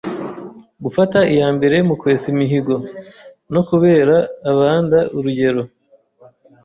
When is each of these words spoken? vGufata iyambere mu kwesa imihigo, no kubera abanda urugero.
vGufata 0.79 1.19
iyambere 1.33 1.77
mu 1.87 1.95
kwesa 2.01 2.25
imihigo, 2.33 2.75
no 3.53 3.61
kubera 3.69 4.15
abanda 4.51 4.99
urugero. 5.17 5.63